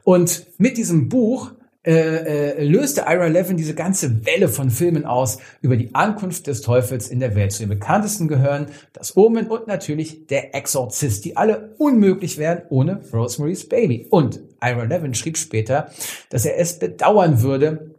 Und 0.03 0.47
mit 0.57 0.79
diesem 0.79 1.11
Buch 1.11 1.53
äh, 1.89 2.59
äh, 2.59 2.65
löste 2.65 3.07
Ira 3.09 3.29
Levin 3.29 3.57
diese 3.57 3.75
ganze 3.75 4.27
Welle 4.27 4.49
von 4.49 4.69
Filmen 4.69 5.07
aus 5.07 5.39
über 5.63 5.75
die 5.75 5.95
Ankunft 5.95 6.47
des 6.47 6.61
Teufels 6.61 7.09
in 7.09 7.19
der 7.19 7.35
Welt. 7.35 7.51
Zu 7.53 7.61
den 7.61 7.71
bekanntesten 7.71 8.29
gehören 8.29 8.67
das 8.93 9.17
Omen 9.17 9.47
und 9.47 9.67
natürlich 9.67 10.27
der 10.27 10.55
Exorzist, 10.55 11.25
die 11.25 11.39
alle 11.39 11.71
unmöglich 11.79 12.37
wären 12.37 12.61
ohne 12.69 13.01
Rosemary's 13.11 13.67
Baby. 13.67 14.07
Und 14.11 14.39
Ira 14.63 14.83
Levin 14.85 15.15
schrieb 15.15 15.39
später, 15.39 15.91
dass 16.29 16.45
er 16.45 16.59
es 16.59 16.79
bedauern 16.79 17.41
würde, 17.41 17.95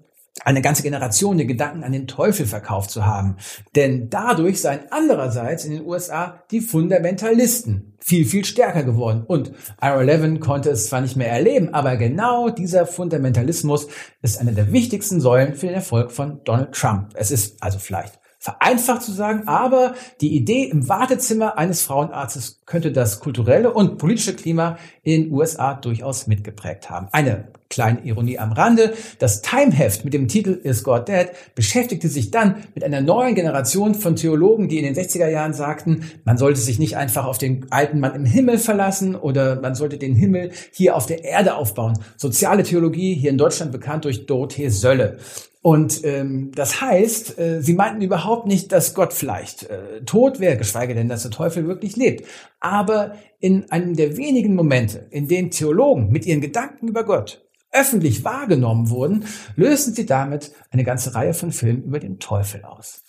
eine 0.46 0.62
ganze 0.62 0.84
Generation 0.84 1.38
den 1.38 1.48
Gedanken 1.48 1.84
an 1.84 1.92
den 1.92 2.08
Teufel 2.08 2.46
verkauft 2.46 2.92
zu 2.92 3.06
haben. 3.06 3.38
Denn 3.76 4.10
dadurch 4.10 4.62
seien 4.62 4.82
andererseits 4.92 5.66
in 5.66 5.72
den 5.72 5.86
USA 5.86 6.44
die 6.52 6.62
Fundamentalisten 6.62 7.96
viel, 8.00 8.26
viel 8.26 8.46
stärker 8.46 8.84
geworden. 8.84 9.24
Und 9.26 9.52
Ira 9.82 10.02
Levin 10.02 10.40
konnte 10.40 10.70
es 10.70 10.88
zwar 10.88 11.02
nicht 11.02 11.16
mehr 11.16 11.32
erleben, 11.32 11.74
aber 11.74 11.98
genau 11.98 12.50
dieser 12.50 12.86
Fundamentalismus 12.86 13.88
ist 14.22 14.40
eine 14.40 14.54
der 14.54 14.72
wichtigsten 14.72 15.22
Säulen 15.22 15.56
für 15.56 15.68
den 15.68 15.76
Erfolg 15.76 16.12
von 16.12 16.42
Donald 16.44 16.74
Trump. 16.74 17.10
Es 17.16 17.32
ist 17.32 17.62
also 17.62 17.78
vielleicht 17.78 18.20
vereinfacht 18.40 19.02
zu 19.02 19.12
sagen, 19.12 19.48
aber 19.48 19.96
die 20.22 20.36
Idee 20.36 20.64
im 20.64 20.88
Wartezimmer 20.88 21.58
eines 21.58 21.82
Frauenarztes 21.82 22.62
könnte 22.66 22.92
das 22.92 23.20
kulturelle 23.20 23.74
und 23.74 23.98
politische 23.98 24.34
Klima 24.34 24.78
in 25.04 25.24
den 25.24 25.32
USA 25.34 25.74
durchaus 25.74 26.26
mitgeprägt 26.26 26.90
haben. 26.90 27.10
Eine 27.12 27.52
Kleine 27.70 28.04
Ironie 28.04 28.40
am 28.40 28.52
Rande. 28.52 28.94
Das 29.20 29.44
Time-Heft 29.44 30.04
mit 30.04 30.16
dem 30.16 30.28
Titel 30.28 30.60
Is 30.64 30.84
God 30.84 31.08
Dead 31.08 31.28
beschäftigte 31.54 32.08
sich 32.08 32.32
dann 32.32 32.64
mit 32.74 32.84
einer 32.84 33.00
neuen 33.00 33.36
Generation 33.36 33.94
von 33.94 34.16
Theologen, 34.16 34.70
die 34.70 34.80
in 34.80 34.92
den 34.92 34.96
60er 34.96 35.28
Jahren 35.28 35.54
sagten, 35.54 36.04
man 36.26 36.40
sollte 36.40 36.60
sich 36.60 36.80
nicht 36.80 36.98
einfach 36.98 37.26
auf 37.26 37.38
den 37.38 37.68
alten 37.70 38.00
Mann 38.00 38.16
im 38.16 38.26
Himmel 38.26 38.58
verlassen 38.58 39.16
oder 39.16 39.62
man 39.62 39.76
sollte 39.76 40.00
den 40.00 40.16
Himmel 40.16 40.50
hier 40.72 40.96
auf 40.96 41.06
der 41.06 41.24
Erde 41.24 41.54
aufbauen. 41.54 42.00
Soziale 42.18 42.64
Theologie, 42.64 43.14
hier 43.14 43.30
in 43.30 43.38
Deutschland 43.38 43.72
bekannt 43.72 44.06
durch 44.06 44.26
Dorothee 44.26 44.70
Sölle. 44.70 45.18
Und 45.62 46.04
ähm, 46.06 46.52
das 46.56 46.82
heißt, 46.82 47.38
äh, 47.38 47.62
sie 47.62 47.74
meinten 47.74 48.02
überhaupt 48.02 48.48
nicht, 48.48 48.72
dass 48.72 48.96
Gott 48.96 49.14
vielleicht 49.14 49.70
äh, 49.70 50.02
tot 50.06 50.40
wäre, 50.40 50.58
geschweige 50.58 50.96
denn, 50.96 51.10
dass 51.10 51.22
der 51.22 51.32
Teufel 51.32 51.68
wirklich 51.68 51.98
lebt. 51.98 52.26
Aber 52.62 53.14
in 53.40 53.70
einem 53.70 53.96
der 53.96 54.18
wenigen 54.18 54.56
Momente, 54.56 55.06
in 55.12 55.28
denen 55.28 55.52
Theologen 55.52 56.10
mit 56.10 56.26
ihren 56.26 56.42
Gedanken 56.42 56.88
über 56.88 57.04
Gott 57.04 57.46
öffentlich 57.72 58.24
wahrgenommen 58.24 58.90
wurden, 58.90 59.26
lösten 59.56 59.94
sie 59.94 60.06
damit 60.06 60.52
eine 60.72 60.84
ganze 60.84 61.16
Reihe 61.16 61.34
von 61.34 61.52
Filmen 61.52 61.84
über 61.84 62.00
den 62.00 62.20
Teufel 62.20 62.64
aus. 62.64 63.04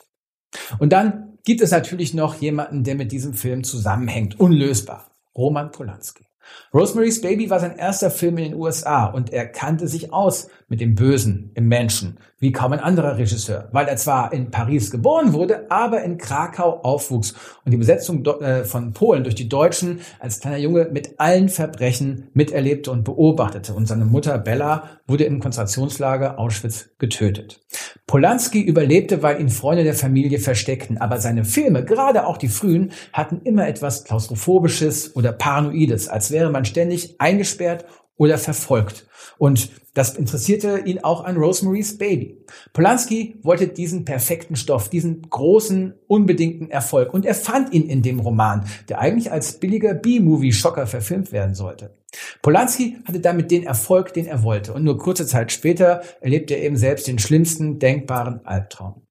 Und 0.78 0.92
dann 0.92 1.38
gibt 1.44 1.60
es 1.60 1.70
natürlich 1.70 2.14
noch 2.14 2.34
jemanden, 2.36 2.84
der 2.84 2.94
mit 2.94 3.12
diesem 3.12 3.34
Film 3.34 3.64
zusammenhängt, 3.64 4.38
unlösbar. 4.38 5.10
Roman 5.36 5.70
Polanski. 5.70 6.24
Rosemary's 6.72 7.20
Baby 7.20 7.50
war 7.50 7.58
sein 7.58 7.76
erster 7.76 8.12
Film 8.12 8.38
in 8.38 8.44
den 8.44 8.54
USA 8.54 9.06
und 9.06 9.32
er 9.32 9.46
kannte 9.46 9.88
sich 9.88 10.12
aus 10.12 10.48
mit 10.68 10.80
dem 10.80 10.94
Bösen 10.94 11.50
im 11.54 11.66
Menschen, 11.66 12.18
wie 12.38 12.52
kaum 12.52 12.72
ein 12.72 12.78
anderer 12.78 13.18
Regisseur, 13.18 13.68
weil 13.72 13.88
er 13.88 13.96
zwar 13.96 14.32
in 14.32 14.52
Paris 14.52 14.92
geboren 14.92 15.32
wurde, 15.32 15.68
aber 15.68 16.04
in 16.04 16.16
Krakau 16.16 16.80
aufwuchs 16.82 17.34
und 17.64 17.72
die 17.72 17.76
Besetzung 17.76 18.24
äh, 18.24 18.64
von 18.64 18.92
Polen 18.92 19.24
durch 19.24 19.34
die 19.34 19.48
Deutschen 19.48 20.00
als 20.20 20.38
kleiner 20.38 20.58
Junge 20.58 20.88
mit 20.92 21.18
allen 21.18 21.48
Verbrechen 21.48 22.28
miterlebte 22.34 22.92
und 22.92 23.02
beobachtete 23.02 23.74
und 23.74 23.86
seine 23.86 24.04
Mutter 24.04 24.38
Bella 24.38 24.84
wurde 25.08 25.24
im 25.24 25.40
Konzentrationslager 25.40 26.38
Auschwitz 26.38 26.90
getötet. 26.98 27.60
Polanski 28.06 28.60
überlebte, 28.60 29.22
weil 29.22 29.40
ihn 29.40 29.48
Freunde 29.48 29.84
der 29.84 29.94
Familie 29.94 30.38
versteckten, 30.38 30.98
aber 30.98 31.18
seine 31.18 31.44
Filme, 31.44 31.84
gerade 31.84 32.26
auch 32.26 32.38
die 32.38 32.48
frühen, 32.48 32.92
hatten 33.12 33.40
immer 33.42 33.68
etwas 33.68 34.04
Klaustrophobisches 34.04 35.16
oder 35.16 35.32
Paranoides, 35.32 36.08
als 36.08 36.30
wäre 36.40 36.50
man 36.50 36.64
ständig 36.64 37.20
eingesperrt 37.20 37.84
oder 38.16 38.36
verfolgt. 38.36 39.06
Und 39.38 39.70
das 39.94 40.16
interessierte 40.16 40.82
ihn 40.84 41.00
auch 41.00 41.24
an 41.24 41.36
Rosemary's 41.36 41.96
Baby. 41.96 42.44
Polanski 42.72 43.36
wollte 43.42 43.68
diesen 43.68 44.04
perfekten 44.04 44.56
Stoff, 44.56 44.88
diesen 44.88 45.22
großen, 45.28 45.94
unbedingten 46.06 46.70
Erfolg. 46.70 47.14
Und 47.14 47.24
er 47.24 47.34
fand 47.34 47.72
ihn 47.72 47.88
in 47.88 48.02
dem 48.02 48.20
Roman, 48.20 48.66
der 48.88 49.00
eigentlich 49.00 49.32
als 49.32 49.58
billiger 49.58 49.94
B-Movie-Schocker 49.94 50.86
verfilmt 50.86 51.32
werden 51.32 51.54
sollte. 51.54 51.96
Polanski 52.42 52.98
hatte 53.04 53.20
damit 53.20 53.50
den 53.50 53.64
Erfolg, 53.64 54.12
den 54.12 54.26
er 54.26 54.42
wollte. 54.42 54.74
Und 54.74 54.84
nur 54.84 54.98
kurze 54.98 55.26
Zeit 55.26 55.52
später 55.52 56.02
erlebte 56.20 56.54
er 56.54 56.62
eben 56.62 56.76
selbst 56.76 57.08
den 57.08 57.18
schlimmsten 57.18 57.78
denkbaren 57.78 58.44
Albtraum. 58.44 59.02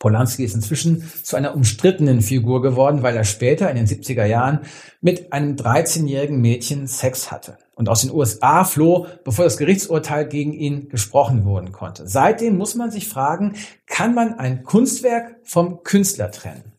Polanski 0.00 0.44
ist 0.44 0.54
inzwischen 0.54 1.04
zu 1.22 1.36
einer 1.36 1.54
umstrittenen 1.54 2.22
Figur 2.22 2.62
geworden, 2.62 3.02
weil 3.02 3.16
er 3.16 3.24
später 3.24 3.70
in 3.70 3.76
den 3.76 3.86
70er 3.86 4.24
Jahren 4.24 4.60
mit 5.00 5.32
einem 5.32 5.56
13-jährigen 5.56 6.40
Mädchen 6.40 6.88
Sex 6.88 7.30
hatte 7.30 7.58
und 7.74 7.88
aus 7.88 8.00
den 8.00 8.10
USA 8.10 8.64
floh, 8.64 9.06
bevor 9.24 9.44
das 9.44 9.58
Gerichtsurteil 9.58 10.26
gegen 10.26 10.54
ihn 10.54 10.88
gesprochen 10.88 11.44
worden 11.44 11.70
konnte. 11.70 12.08
Seitdem 12.08 12.56
muss 12.56 12.74
man 12.74 12.90
sich 12.90 13.08
fragen, 13.08 13.56
kann 13.86 14.14
man 14.14 14.38
ein 14.38 14.64
Kunstwerk 14.64 15.36
vom 15.44 15.82
Künstler 15.82 16.30
trennen? 16.30 16.72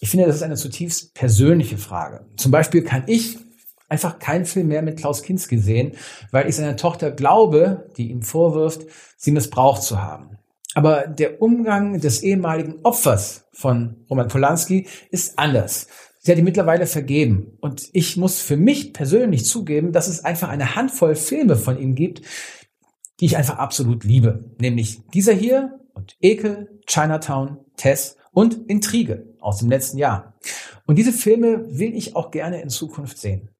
Ich 0.00 0.10
finde, 0.10 0.26
das 0.26 0.36
ist 0.36 0.42
eine 0.42 0.56
zutiefst 0.56 1.14
persönliche 1.14 1.78
Frage. 1.78 2.26
Zum 2.36 2.50
Beispiel 2.50 2.82
kann 2.82 3.04
ich 3.06 3.38
einfach 3.88 4.18
keinen 4.18 4.44
Film 4.44 4.66
mehr 4.66 4.82
mit 4.82 4.98
Klaus 4.98 5.22
Kinski 5.22 5.58
sehen, 5.58 5.92
weil 6.32 6.48
ich 6.48 6.56
seiner 6.56 6.76
Tochter 6.76 7.12
glaube, 7.12 7.88
die 7.96 8.10
ihm 8.10 8.22
vorwirft, 8.22 8.82
sie 9.16 9.30
missbraucht 9.30 9.82
zu 9.82 10.02
haben. 10.02 10.37
Aber 10.78 11.08
der 11.08 11.42
Umgang 11.42 11.98
des 11.98 12.22
ehemaligen 12.22 12.76
Opfers 12.84 13.48
von 13.50 13.96
Roman 14.08 14.28
Polanski 14.28 14.86
ist 15.10 15.36
anders. 15.36 15.88
Sie 16.20 16.30
hat 16.30 16.38
ihn 16.38 16.44
mittlerweile 16.44 16.86
vergeben. 16.86 17.58
Und 17.60 17.88
ich 17.94 18.16
muss 18.16 18.40
für 18.40 18.56
mich 18.56 18.92
persönlich 18.92 19.44
zugeben, 19.44 19.90
dass 19.90 20.06
es 20.06 20.24
einfach 20.24 20.50
eine 20.50 20.76
Handvoll 20.76 21.16
Filme 21.16 21.56
von 21.56 21.80
ihm 21.80 21.96
gibt, 21.96 22.22
die 23.18 23.24
ich 23.24 23.36
einfach 23.36 23.58
absolut 23.58 24.04
liebe. 24.04 24.54
Nämlich 24.60 25.00
dieser 25.12 25.32
hier 25.32 25.80
und 25.94 26.16
Ekel, 26.20 26.80
Chinatown, 26.86 27.58
Tess 27.76 28.16
und 28.30 28.70
Intrige 28.70 29.34
aus 29.40 29.58
dem 29.58 29.70
letzten 29.70 29.98
Jahr. 29.98 30.38
Und 30.86 30.96
diese 30.96 31.12
Filme 31.12 31.76
will 31.76 31.92
ich 31.92 32.14
auch 32.14 32.30
gerne 32.30 32.62
in 32.62 32.68
Zukunft 32.68 33.18
sehen. 33.18 33.50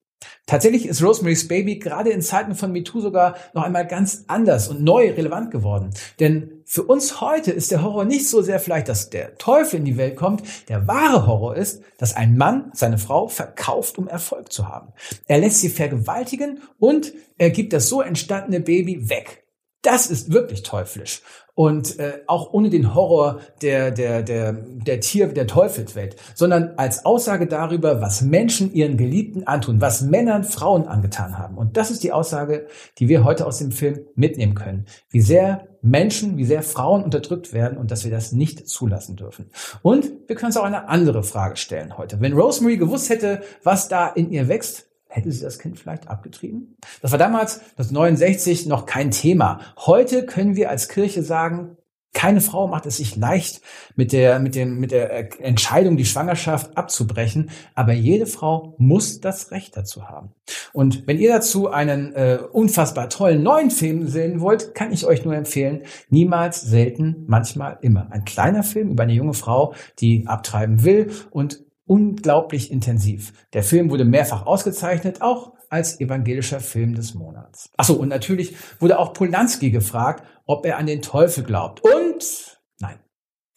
Tatsächlich 0.48 0.86
ist 0.86 1.02
Rosemary's 1.02 1.46
Baby 1.46 1.78
gerade 1.78 2.08
in 2.08 2.22
Zeiten 2.22 2.54
von 2.54 2.72
MeToo 2.72 3.00
sogar 3.00 3.36
noch 3.52 3.64
einmal 3.64 3.86
ganz 3.86 4.24
anders 4.28 4.68
und 4.68 4.82
neu 4.82 5.10
relevant 5.10 5.50
geworden. 5.50 5.90
Denn 6.20 6.62
für 6.64 6.84
uns 6.84 7.20
heute 7.20 7.52
ist 7.52 7.70
der 7.70 7.82
Horror 7.82 8.06
nicht 8.06 8.26
so 8.28 8.40
sehr 8.40 8.58
vielleicht, 8.58 8.88
dass 8.88 9.10
der 9.10 9.36
Teufel 9.36 9.78
in 9.78 9.84
die 9.84 9.98
Welt 9.98 10.16
kommt. 10.16 10.42
Der 10.70 10.88
wahre 10.88 11.26
Horror 11.26 11.54
ist, 11.54 11.82
dass 11.98 12.16
ein 12.16 12.38
Mann 12.38 12.70
seine 12.72 12.96
Frau 12.96 13.28
verkauft, 13.28 13.98
um 13.98 14.08
Erfolg 14.08 14.50
zu 14.50 14.68
haben. 14.68 14.94
Er 15.26 15.38
lässt 15.38 15.60
sie 15.60 15.68
vergewaltigen 15.68 16.62
und 16.78 17.12
er 17.36 17.50
gibt 17.50 17.74
das 17.74 17.90
so 17.90 18.00
entstandene 18.00 18.60
Baby 18.60 19.10
weg. 19.10 19.44
Das 19.82 20.08
ist 20.08 20.32
wirklich 20.32 20.64
teuflisch 20.64 21.22
und 21.58 21.98
äh, 21.98 22.20
auch 22.28 22.52
ohne 22.52 22.70
den 22.70 22.94
Horror 22.94 23.40
der 23.62 23.90
der 23.90 24.22
der 24.22 24.52
der 24.52 25.00
Tier 25.00 25.26
der 25.26 25.48
Teufelswelt, 25.48 26.14
sondern 26.36 26.74
als 26.76 27.04
Aussage 27.04 27.48
darüber, 27.48 28.00
was 28.00 28.22
Menschen 28.22 28.72
ihren 28.72 28.96
Geliebten 28.96 29.44
antun, 29.44 29.80
was 29.80 30.02
Männern 30.02 30.44
Frauen 30.44 30.86
angetan 30.86 31.36
haben. 31.36 31.58
Und 31.58 31.76
das 31.76 31.90
ist 31.90 32.04
die 32.04 32.12
Aussage, 32.12 32.68
die 32.98 33.08
wir 33.08 33.24
heute 33.24 33.44
aus 33.44 33.58
dem 33.58 33.72
Film 33.72 34.06
mitnehmen 34.14 34.54
können. 34.54 34.86
Wie 35.10 35.20
sehr 35.20 35.66
Menschen, 35.82 36.36
wie 36.36 36.44
sehr 36.44 36.62
Frauen 36.62 37.02
unterdrückt 37.02 37.52
werden 37.52 37.76
und 37.76 37.90
dass 37.90 38.04
wir 38.04 38.12
das 38.12 38.30
nicht 38.30 38.68
zulassen 38.68 39.16
dürfen. 39.16 39.50
Und 39.82 40.12
wir 40.28 40.36
können 40.36 40.50
uns 40.50 40.56
auch 40.56 40.64
eine 40.64 40.88
andere 40.88 41.24
Frage 41.24 41.56
stellen 41.56 41.98
heute. 41.98 42.20
Wenn 42.20 42.34
Rosemary 42.34 42.76
gewusst 42.76 43.10
hätte, 43.10 43.42
was 43.64 43.88
da 43.88 44.06
in 44.08 44.30
ihr 44.30 44.46
wächst, 44.46 44.87
Hätte 45.08 45.32
sie 45.32 45.42
das 45.42 45.58
Kind 45.58 45.78
vielleicht 45.78 46.08
abgetrieben? 46.08 46.76
Das 47.00 47.12
war 47.12 47.18
damals, 47.18 47.60
das 47.76 47.90
69, 47.90 48.66
noch 48.66 48.86
kein 48.86 49.10
Thema. 49.10 49.60
Heute 49.78 50.26
können 50.26 50.54
wir 50.54 50.70
als 50.70 50.88
Kirche 50.88 51.22
sagen, 51.22 51.78
keine 52.14 52.40
Frau 52.40 52.66
macht 52.66 52.84
es 52.86 52.96
sich 52.96 53.16
leicht, 53.16 53.60
mit 53.94 54.12
der, 54.12 54.38
mit 54.40 54.54
dem, 54.54 54.80
mit 54.80 54.90
der 54.90 55.40
Entscheidung, 55.40 55.96
die 55.96 56.04
Schwangerschaft 56.04 56.76
abzubrechen. 56.76 57.50
Aber 57.74 57.92
jede 57.92 58.26
Frau 58.26 58.74
muss 58.78 59.20
das 59.20 59.50
Recht 59.52 59.76
dazu 59.76 60.08
haben. 60.08 60.32
Und 60.72 61.06
wenn 61.06 61.18
ihr 61.18 61.32
dazu 61.32 61.70
einen 61.70 62.14
äh, 62.14 62.38
unfassbar 62.50 63.08
tollen 63.08 63.42
neuen 63.42 63.70
Film 63.70 64.08
sehen 64.08 64.40
wollt, 64.40 64.74
kann 64.74 64.92
ich 64.92 65.06
euch 65.06 65.24
nur 65.24 65.36
empfehlen, 65.36 65.82
niemals, 66.08 66.62
selten, 66.62 67.24
manchmal, 67.28 67.78
immer. 67.82 68.08
Ein 68.10 68.24
kleiner 68.24 68.64
Film 68.64 68.90
über 68.90 69.04
eine 69.04 69.12
junge 69.12 69.34
Frau, 69.34 69.74
die 70.00 70.26
abtreiben 70.26 70.82
will 70.82 71.12
und 71.30 71.67
unglaublich 71.88 72.70
intensiv. 72.70 73.32
Der 73.52 73.62
Film 73.62 73.90
wurde 73.90 74.04
mehrfach 74.04 74.46
ausgezeichnet, 74.46 75.22
auch 75.22 75.52
als 75.70 76.00
evangelischer 76.00 76.60
Film 76.60 76.94
des 76.94 77.14
Monats. 77.14 77.70
Achso, 77.76 77.94
und 77.94 78.08
natürlich 78.08 78.56
wurde 78.78 78.98
auch 78.98 79.12
Polanski 79.12 79.70
gefragt, 79.70 80.24
ob 80.46 80.64
er 80.64 80.78
an 80.78 80.86
den 80.86 81.02
Teufel 81.02 81.44
glaubt. 81.44 81.82
Und 81.82 82.60
nein, 82.80 82.98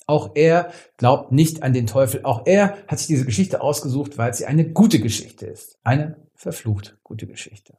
auch 0.07 0.31
er 0.35 0.71
glaubt 0.97 1.31
nicht 1.31 1.63
an 1.63 1.73
den 1.73 1.87
Teufel. 1.87 2.21
Auch 2.23 2.45
er 2.45 2.77
hat 2.87 2.99
sich 2.99 3.07
diese 3.07 3.25
Geschichte 3.25 3.61
ausgesucht, 3.61 4.17
weil 4.17 4.33
sie 4.33 4.45
eine 4.45 4.69
gute 4.71 4.99
Geschichte 4.99 5.45
ist. 5.45 5.77
Eine 5.83 6.17
verflucht 6.35 6.97
gute 7.03 7.27
Geschichte. 7.27 7.77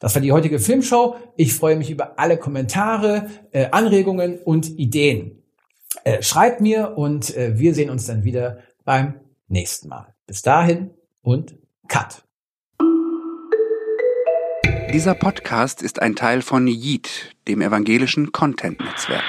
Das 0.00 0.14
war 0.14 0.22
die 0.22 0.32
heutige 0.32 0.58
Filmshow. 0.58 1.16
Ich 1.36 1.54
freue 1.54 1.76
mich 1.76 1.90
über 1.90 2.18
alle 2.18 2.38
Kommentare, 2.38 3.28
äh, 3.52 3.66
Anregungen 3.70 4.38
und 4.38 4.78
Ideen. 4.78 5.42
Äh, 6.04 6.22
schreibt 6.22 6.60
mir 6.60 6.96
und 6.96 7.36
äh, 7.36 7.58
wir 7.58 7.74
sehen 7.74 7.90
uns 7.90 8.06
dann 8.06 8.24
wieder 8.24 8.58
beim 8.84 9.20
nächsten 9.48 9.88
Mal. 9.88 10.14
Bis 10.26 10.42
dahin 10.42 10.90
und 11.22 11.56
Cut. 11.88 12.24
Dieser 14.92 15.14
Podcast 15.14 15.82
ist 15.82 16.00
ein 16.00 16.16
Teil 16.16 16.40
von 16.40 16.66
Yeet, 16.66 17.34
dem 17.46 17.60
evangelischen 17.60 18.32
Content-Netzwerk. 18.32 19.24